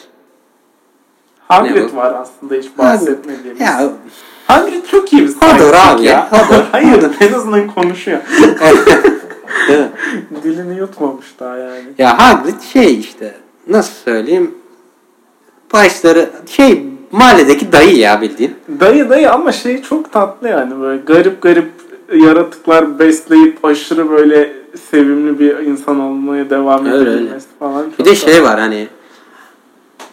[1.48, 1.96] Hagrid Neville.
[1.96, 3.62] var aslında hiç bahsetmediğimiz.
[3.62, 3.91] Ya
[4.48, 6.32] Hagrid çok iyi bir Hodor abi, ya.
[6.32, 6.63] Hodor.
[6.72, 8.22] Hayır en azından konuşuyor.
[10.44, 11.84] Dilini yutmamış daha yani.
[11.98, 13.36] Ya Hagrid şey işte
[13.67, 14.56] nasıl söyleyeyim
[15.74, 18.56] başları şey mahalledeki dayı ya bildiğin.
[18.80, 21.69] Dayı dayı ama şey çok tatlı yani böyle garip garip
[22.15, 24.54] yaratıklar besleyip aşırı böyle
[24.91, 27.12] sevimli bir insan olmaya devam Öyle, öyle.
[27.12, 27.86] edebilmesi falan.
[28.00, 28.88] Bir de şey var hani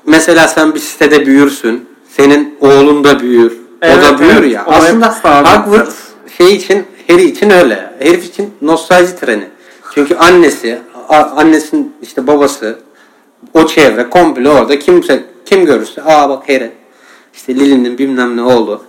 [0.07, 1.89] mesela sen bir sitede büyürsün.
[2.09, 3.53] Senin oğlun da büyür.
[3.53, 4.53] o Evet, da büyür evet.
[4.53, 4.65] ya.
[4.67, 5.15] O Aslında.
[5.23, 5.97] Hogwarts
[6.39, 7.91] şey için Harry için öyle.
[7.99, 9.45] Herif için nostalji treni.
[9.95, 12.79] Çünkü annesi, annesinin işte babası
[13.55, 16.71] o çevre komple orada kimse kim görürse aa bak Harry
[17.39, 18.83] işte Lily'nin bilmem ne oldu.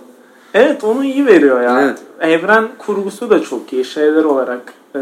[0.54, 1.82] Evet onu iyi veriyor ya.
[1.82, 1.98] Evet.
[2.20, 3.84] Evren kurgusu da çok iyi.
[3.84, 5.00] Şeyler olarak e,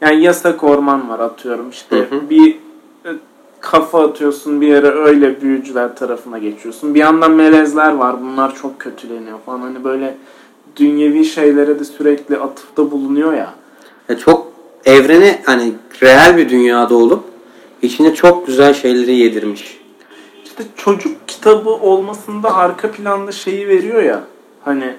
[0.00, 2.30] yani yasak orman var atıyorum işte Hı hı.
[2.30, 2.50] bir
[3.04, 3.10] e,
[3.60, 6.94] kafa atıyorsun bir yere öyle büyücüler tarafına geçiyorsun.
[6.94, 8.16] Bir yandan melezler var.
[8.22, 9.60] Bunlar çok kötüleniyor falan.
[9.60, 10.16] Hani böyle
[10.76, 13.54] dünyevi şeylere de sürekli atıfta bulunuyor ya.
[14.08, 14.52] Ya çok
[14.84, 17.24] evreni hani real bir dünyada olup
[17.82, 19.80] içine çok güzel şeyleri yedirmiş.
[20.44, 24.20] İşte çocuk kitabı olmasında arka planda şeyi veriyor ya.
[24.64, 24.94] Hani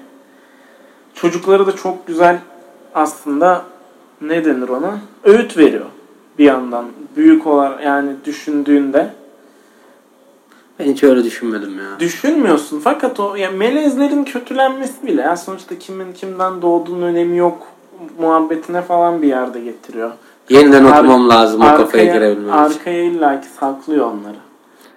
[1.14, 2.38] çocuklara da çok güzel
[2.94, 3.62] aslında
[4.20, 4.98] ne denir ona?
[5.24, 5.84] Öğüt veriyor
[6.38, 6.84] bir yandan.
[7.16, 9.10] Büyük olarak yani düşündüğünde
[10.78, 12.00] Ben hiç öyle düşünmedim ya.
[12.00, 12.80] düşünmüyorsun.
[12.84, 17.58] Fakat o yani melezlerin kötülenmesi bile yani sonuçta kimin kimden doğduğunun önemi yok
[18.18, 20.10] muhabbetine falan bir yerde getiriyor.
[20.48, 22.78] Yeniden Ar- okumam lazım o kafaya arkaya- girebilmem için.
[22.78, 24.45] Arkaya illaki saklıyor onları.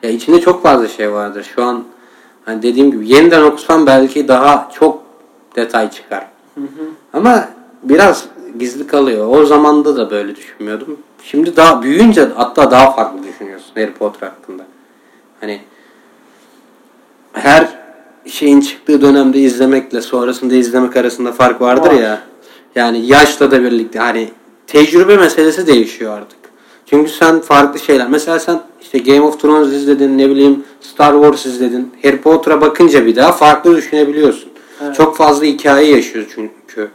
[0.03, 1.51] Ya içinde çok fazla şey vardır.
[1.55, 1.83] Şu an
[2.45, 5.03] hani dediğim gibi yeniden okusam belki daha çok
[5.55, 6.27] detay çıkar.
[7.13, 7.49] Ama
[7.83, 8.25] biraz
[8.59, 9.27] gizli kalıyor.
[9.29, 10.97] O zamanda da böyle düşünmüyordum.
[11.23, 14.63] Şimdi daha büyüyünce hatta daha farklı düşünüyorsun Harry Potter hakkında.
[15.41, 15.61] Hani
[17.33, 17.67] her
[18.25, 21.93] şeyin çıktığı dönemde izlemekle sonrasında izlemek arasında fark vardır Var.
[21.95, 22.21] ya.
[22.75, 24.29] Yani yaşla da birlikte hani
[24.67, 26.38] tecrübe meselesi değişiyor artık.
[26.89, 28.09] Çünkü sen farklı şeyler.
[28.09, 31.93] Mesela sen işte Game of Thrones izledin, ne bileyim Star Wars izledin.
[32.03, 34.49] Harry Potter'a bakınca bir daha farklı düşünebiliyorsun.
[34.83, 34.95] Evet.
[34.95, 36.89] Çok fazla hikaye yaşıyorsun çünkü.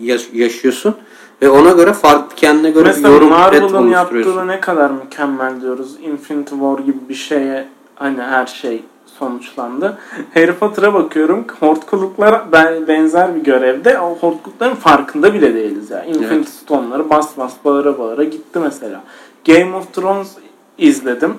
[0.00, 0.94] Ya- yaşıyorsun
[1.42, 5.60] ve ona göre farklı kendine göre bir Mesela yorum üret Marvel'ın yaptığı ne kadar mükemmel
[5.60, 5.96] diyoruz.
[6.02, 8.82] Infinity War gibi bir şeye hani her şey
[9.18, 9.98] sonuçlandı.
[10.34, 11.44] Harry Potter'a bakıyorum.
[11.60, 13.98] Hortkuluklar ben- benzer bir görevde.
[14.00, 16.04] O hortkulukların farkında bile değiliz ya.
[16.04, 16.48] Infinity Evet.
[16.48, 19.02] Stone'ları bas bas bağıra bağıra gitti mesela.
[19.46, 20.32] Game of Thrones
[20.78, 21.34] izledim.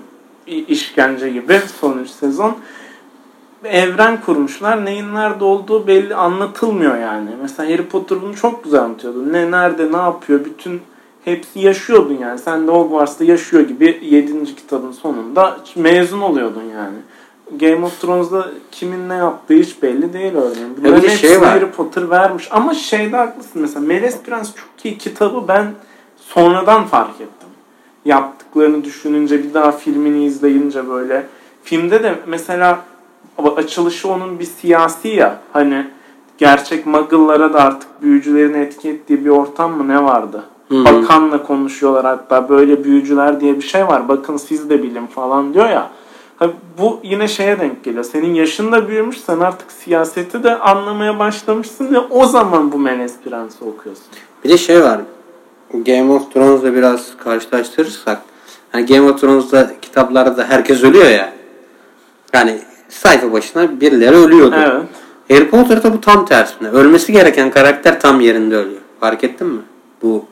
[0.48, 2.58] İşkence gibi son üç sezon.
[3.64, 4.86] Evren kurmuşlar.
[4.86, 7.30] Neyin nerede olduğu belli anlatılmıyor yani.
[7.42, 9.34] Mesela Harry Potter bunu çok güzel anlatıyordu.
[9.34, 10.82] Ne nerede ne yapıyor bütün
[11.26, 12.40] hepsi yaşıyordun yani.
[12.40, 14.56] Sen de Hogwarts'ta yaşıyor gibi 7.
[14.56, 16.98] kitabın sonunda mezun oluyordun yani.
[17.52, 20.78] Game of Thrones'da kimin ne yaptığı hiç belli değil örneğin.
[20.78, 21.50] bir Bunların hepsini şey var.
[21.50, 22.48] Harry Potter vermiş.
[22.52, 25.66] Ama şeyde haklısın mesela Melez Prens çok iyi kitabı ben
[26.18, 27.50] sonradan fark ettim.
[28.06, 31.28] Yaptıklarını düşününce bir daha filmini izleyince böyle.
[31.64, 32.80] Filmde de mesela
[33.56, 35.88] açılışı onun bir siyasi ya hani
[36.38, 40.44] gerçek muggle'lara da artık büyücülerin etki ettiği bir ortam mı ne vardı?
[40.70, 40.86] Hı.
[40.86, 44.08] Bakanla konuşuyorlar hatta böyle büyücüler diye bir şey var.
[44.08, 45.90] Bakın siz de bilin falan diyor ya.
[46.40, 48.04] Ha, bu yine şeye denk geliyor.
[48.04, 49.18] Senin yaşın da büyümüş.
[49.18, 54.06] Sen artık siyaseti de anlamaya başlamışsın ve o zaman bu Menes Prens'i okuyorsun.
[54.44, 55.02] Bir de şey var.
[55.74, 58.22] Game of Thrones'la biraz karşılaştırırsak
[58.72, 61.34] hani Game of Thrones'da kitaplarda da herkes ölüyor ya.
[62.34, 64.56] Yani sayfa başına birileri ölüyordu.
[64.58, 64.84] Evet.
[65.32, 66.70] Harry Potter'da bu tam tersine.
[66.70, 68.82] Ölmesi gereken karakter tam yerinde ölüyor.
[69.00, 69.62] Fark ettin mi?
[70.02, 70.26] Bu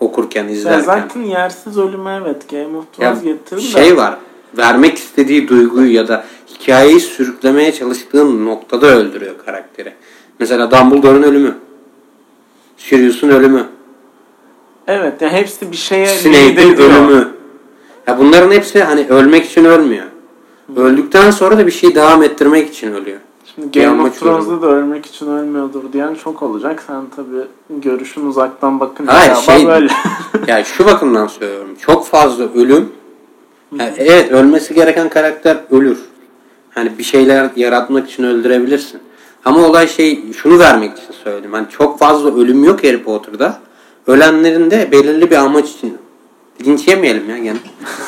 [0.00, 0.80] okurken, Ya izlerken.
[0.84, 3.66] zaten yersiz ölüme evet Game of Ya Thrones getirdi de.
[3.66, 4.16] şey var.
[4.58, 9.92] Vermek istediği duyguyu ya da hikayeyi sürüklemeye çalıştığın noktada öldürüyor karakteri.
[10.38, 11.54] Mesela Dumbledore'un ölümü.
[12.76, 13.66] Sirius'un ölümü.
[14.86, 17.28] Evet ya hepsi bir şeye Snape'in ölümü.
[18.06, 20.06] Ya bunların hepsi hani ölmek için ölmüyor.
[20.76, 23.18] Öldükten sonra da bir şey devam ettirmek için ölüyor.
[23.54, 26.84] Şimdi Game of Thrones'da da ölmek için ölmüyordur diyen çok olacak.
[26.86, 27.36] Sen tabi
[27.70, 29.92] görüşün uzaktan bakınca Hayır, şey- böyle.
[30.46, 31.68] Yani şu bakımdan söylüyorum.
[31.80, 32.88] Çok fazla ölüm.
[33.72, 35.98] Yani evet ölmesi gereken karakter ölür.
[36.70, 39.00] Hani bir şeyler yaratmak için öldürebilirsin.
[39.44, 41.52] Ama olay şey şunu vermek için söyledim.
[41.52, 43.58] Hani çok fazla ölüm yok Harry Potter'da.
[44.06, 45.98] Ölenlerin de belirli bir amaç için.
[46.66, 47.58] Linç yemeyelim ya gene.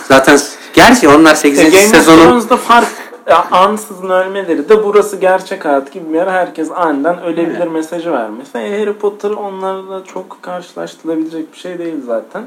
[0.09, 0.39] Zaten
[0.75, 1.61] gerçi onlar 8.
[1.61, 1.99] E, Game
[2.51, 2.89] of fark
[3.51, 6.27] ansızın ölmeleri de burası gerçek hayat gibi bir yer.
[6.27, 8.59] Herkes aniden ölebilir mesajı vermesi.
[8.59, 12.45] E, Harry Potter onlarla çok karşılaştırılabilecek bir şey değil zaten.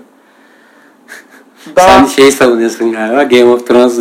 [1.76, 4.00] Daha sen şeyi savunuyorsun galiba Game of Thrones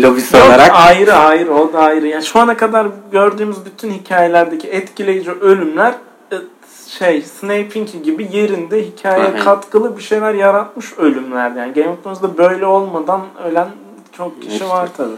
[0.00, 0.70] lobisi Yok, olarak.
[0.74, 2.06] ayrı ayrı o da ayrı.
[2.06, 5.94] Yani şu ana kadar gördüğümüz bütün hikayelerdeki etkileyici ölümler
[6.32, 6.36] e,
[6.88, 9.44] şey Snape'inki gibi yerinde hikayeye Hı hı.
[9.44, 11.50] katkılı bir şeyler yaratmış ölümler.
[11.50, 13.68] Yani Game of Thrones'da böyle olmadan ölen
[14.16, 14.68] çok kişi İşte.
[14.68, 15.12] var tabi.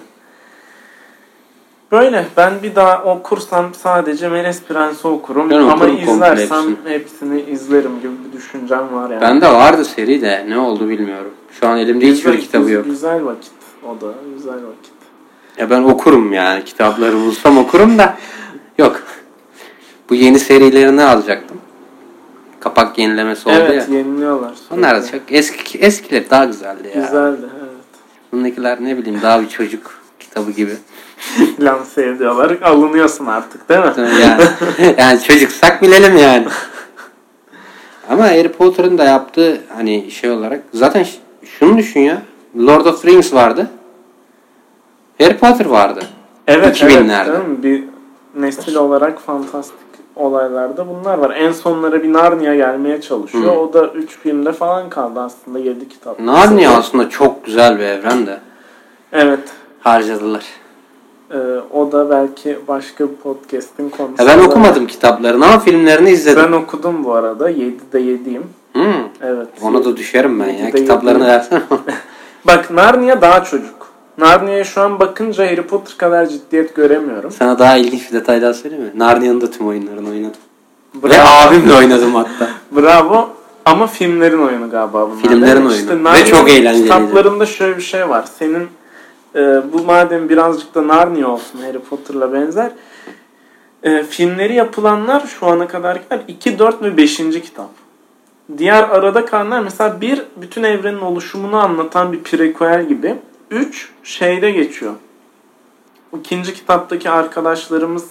[1.92, 6.76] Böyle ben bir daha okursam sadece Melez Prens'i okurum Ben ama okurum izlersem hepsini.
[6.94, 9.20] hepsini izlerim gibi bir düşüncem var yani.
[9.20, 11.30] Bende vardı seri de ne oldu bilmiyorum.
[11.60, 12.84] Şu an elimde hiçbir Güzel- kitabı yok.
[12.84, 13.50] Güzel vakit.
[13.84, 14.92] O da güzel vakit.
[15.58, 18.16] Ya ben okurum yani kitapları bulsam okurum da
[18.78, 19.02] yok.
[20.10, 21.56] Bu yeni serilerini alacaktım.
[22.60, 23.96] Kapak yenilemesi oldu Evet ya.
[23.98, 24.52] yeniliyorlar.
[24.70, 27.02] Onlar da çok eski eskiler daha güzeldi ya.
[27.02, 27.72] Güzeldi evet.
[28.32, 30.01] Bundakiler ne bileyim daha bir çocuk
[30.32, 30.72] kitabı gibi.
[31.60, 32.58] lanse ediyorlar.
[32.62, 33.92] Alınıyorsun artık değil mi?
[34.20, 36.46] Yani, yani çocuksak bilelim yani.
[38.10, 41.06] Ama Harry Potter'ın da yaptığı hani şey olarak zaten
[41.44, 42.22] şunu düşün ya.
[42.56, 43.70] Lord of the Rings vardı.
[45.18, 46.00] Harry Potter vardı.
[46.46, 47.30] Evet 2000'lerde.
[47.30, 47.62] evet değil mi?
[47.62, 47.84] Bir
[48.42, 49.78] nesil olarak fantastik
[50.16, 51.30] olaylarda bunlar var.
[51.36, 53.44] En sonlara bir Narnia gelmeye çalışıyor.
[53.44, 53.58] Hı.
[53.58, 56.20] O da 3 filmde falan kaldı aslında 7 kitap.
[56.20, 58.38] Narnia aslında çok güzel bir evren de
[59.12, 59.40] Evet.
[59.82, 60.44] Harcadılar.
[61.30, 61.36] Ee,
[61.72, 64.22] o da belki başka bir podcast'in konusu.
[64.22, 66.42] Ya ben okumadım kitaplarını ama filmlerini izledim.
[66.46, 67.50] Ben okudum bu arada.
[67.50, 68.42] 7'de 7'yim.
[68.72, 69.04] Hmm.
[69.22, 69.48] Evet.
[69.62, 70.70] Ona da düşerim ben ya.
[70.70, 71.62] Kitaplarını versene.
[72.46, 73.92] Bak Narnia daha çocuk.
[74.18, 77.30] Narnia'ya şu an bakınca Harry Potter kadar ciddiyet göremiyorum.
[77.30, 78.90] Sana daha ilginç bir detay daha söyleyeyim mi?
[78.94, 80.40] Narnia'nın da tüm oyunlarını oynadım.
[80.94, 81.48] Ve Bravo.
[81.48, 82.48] abimle oynadım hatta.
[82.76, 83.28] Bravo.
[83.64, 85.22] Ama filmlerin oyunu galiba bunlar.
[85.22, 85.92] Filmlerin değil mi?
[85.92, 86.12] oyunu.
[86.14, 86.82] Ve çok eğlenceliydi.
[86.82, 88.24] Kitaplarında şöyle bir şey var.
[88.38, 88.68] Senin
[89.34, 92.72] e, bu madem birazcık da Narnia olsun Harry Potter'la benzer.
[93.82, 97.16] E, filmleri yapılanlar şu ana kadarkiler 2, 4 ve 5.
[97.16, 97.70] kitap.
[98.58, 103.16] Diğer arada kalanlar mesela bir bütün evrenin oluşumunu anlatan bir prequel gibi.
[103.50, 104.92] 3 şeyde geçiyor.
[106.18, 108.06] İkinci kitaptaki arkadaşlarımız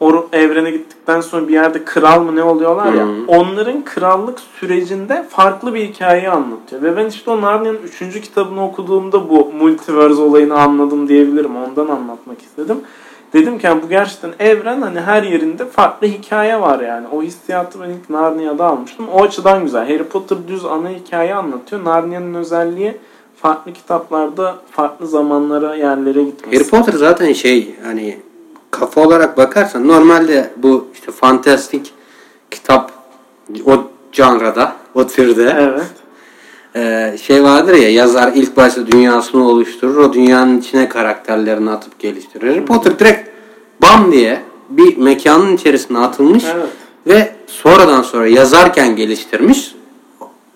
[0.00, 3.06] o evrene gittikten sonra bir yerde kral mı ne oluyorlar ya.
[3.06, 3.14] Hı.
[3.28, 6.82] Onların krallık sürecinde farklı bir hikayeyi anlatıyor.
[6.82, 8.20] Ve ben işte o Narnia'nın 3.
[8.20, 11.56] kitabını okuduğumda bu multiverse olayını anladım diyebilirim.
[11.56, 12.76] Ondan anlatmak istedim.
[13.32, 17.06] Dedim ki yani bu gerçekten evren hani her yerinde farklı hikaye var yani.
[17.12, 19.08] O hissiyatı ben ilk Narnia'da almıştım.
[19.08, 19.88] O açıdan güzel.
[19.88, 21.84] Harry Potter düz ana hikaye anlatıyor.
[21.84, 22.96] Narnia'nın özelliği
[23.36, 26.56] farklı kitaplarda farklı zamanlara yerlere gitmesi.
[26.56, 28.16] Harry Potter zaten şey hani
[28.70, 31.92] kafa olarak bakarsan normalde bu işte fantastik
[32.50, 32.92] kitap
[33.66, 35.86] o janrada, o türde Evet.
[36.76, 39.96] Ee, şey vardır ya yazar ilk başta dünyasını oluşturur.
[39.96, 42.48] O dünyanın içine karakterlerini atıp geliştirir.
[42.48, 43.28] Harry Potter direkt
[43.82, 46.68] bam diye bir mekanın içerisine atılmış Evet.
[47.06, 49.74] ve sonradan sonra yazarken geliştirmiş.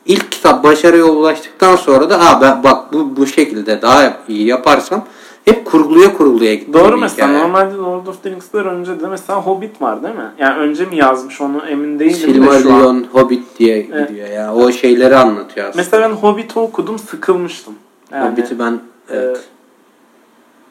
[0.07, 5.05] İlk kitap başarıya ulaştıktan sonra da Aa, ben, bak bu, bu şekilde daha iyi yaparsam
[5.45, 6.73] hep kurguluya kurguluya gitti.
[6.73, 7.45] Doğru mesela hikaye.
[7.45, 10.31] normalde Lord of the Rings'ler önce de mesela Hobbit var değil mi?
[10.39, 12.33] Yani önce mi yazmış onu emin değilim de şu an.
[12.33, 14.09] Silmarillion, Hobbit diye Evet.
[14.09, 14.55] gidiyor ya.
[14.55, 15.83] O şeyleri anlatıyor aslında.
[15.83, 17.75] Mesela ben Hobbit'i okudum sıkılmıştım.
[18.13, 19.45] Yani, Hobbit'i ben e, evet.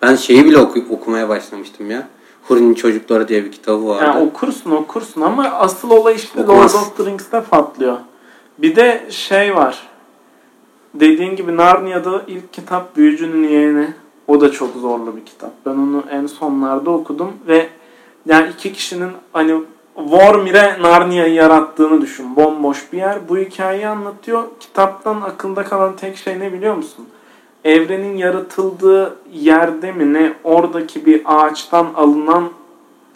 [0.02, 2.08] Ben şeyi bile oku- okumaya başlamıştım ya.
[2.48, 4.04] Huri'nin Çocukları diye bir kitabı vardı.
[4.06, 6.76] yani okursun okursun ama asıl olay işte Okumaz.
[6.76, 7.98] Lord of the Rings'te patlıyor.
[8.58, 9.88] Bir de şey var.
[10.94, 13.88] Dediğin gibi Narnia'da ilk kitap Büyücünün Yeğeni.
[14.28, 15.52] O da çok zorlu bir kitap.
[15.66, 17.70] Ben onu en sonlarda okudum ve
[18.26, 19.62] yani iki kişinin hani
[19.96, 22.36] Vormir'e Narnia'yı yarattığını düşün.
[22.36, 23.30] Bomboş bir yer.
[23.30, 24.44] Bu hikayeyi anlatıyor.
[24.60, 27.06] Kitaptan akılda kalan tek şey ne biliyor musun?
[27.66, 32.44] Evrenin yaratıldığı yerde mi ne oradaki bir ağaçtan alınan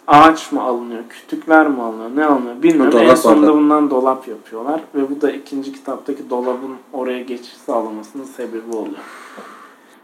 [0.06, 2.92] ağaç mı alınıyor, kütükler mi alınıyor, ne alınıyor bilmiyorum.
[2.92, 3.58] Dolap en sonunda orada.
[3.58, 8.96] bundan dolap yapıyorlar ve bu da ikinci kitaptaki dolabın oraya geçiş sağlamasının sebebi oluyor.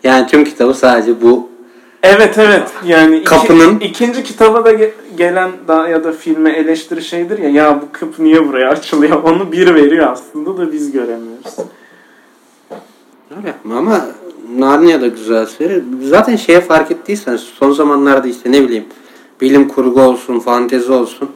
[0.05, 1.49] Yani tüm kitabı sadece bu
[2.03, 7.03] Evet evet yani iki- Kapının- ikinci kitaba da ge- gelen da ya da filme eleştiri
[7.03, 11.57] şeydir ya ya bu kapı niye buraya açılıyor onu bir veriyor aslında da biz göremiyoruz.
[13.37, 14.01] öyle ama
[14.59, 15.83] Narnia da güzel seri.
[16.03, 18.85] Zaten şeye fark ettiysen son zamanlarda işte ne bileyim
[19.41, 21.31] bilim kurgu olsun, fantezi olsun.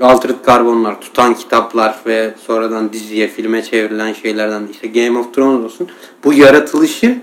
[0.00, 5.88] Altered Carbon'lar, tutan kitaplar ve sonradan diziye, filme çevrilen şeylerden işte Game of Thrones olsun.
[6.24, 7.16] Bu yaratılışı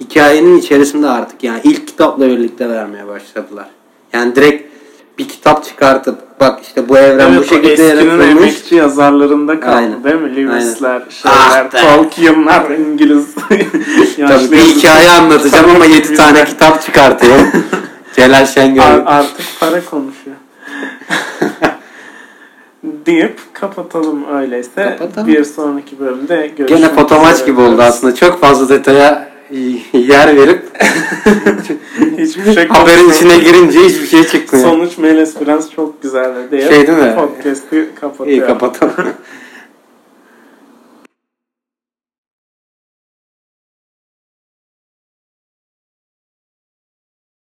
[0.00, 3.66] hikayenin içerisinde artık yani ilk kitapla birlikte vermeye başladılar.
[4.12, 4.74] Yani direkt
[5.18, 8.26] bir kitap çıkartıp bak işte bu evren Evet, bu şekilde yaratılmış.
[8.26, 10.04] emekçi yazarlarında kaldı Aynen.
[10.04, 10.36] değil mi?
[10.36, 11.78] Lewis'ler, Ah şeyler, be.
[11.80, 13.34] Tolkien'lar, İngiliz.
[14.28, 17.38] Tabii bir hikaye anlatacağım ama 7 tane kitap çıkartıyor.
[18.16, 18.82] Celal Şengör.
[18.82, 20.36] Ar- artık para konuşuyor.
[23.06, 24.96] deyip kapatalım öyleyse.
[24.98, 25.28] Kapatalım.
[25.28, 28.14] Bir sonraki bölümde görüşmek Gene fotomaç gibi oldu aslında.
[28.14, 29.28] Çok fazla detaya
[29.92, 30.62] yer verip
[32.18, 34.68] Hiçbir şey haberin içine girince hiçbir şey çıkmıyor.
[34.68, 37.14] Sonuç Meles biraz çok güzeldi diye Şey değil mi?
[37.16, 38.46] podcast'i İyi kapatıyorum.
[38.46, 39.12] kapatalım.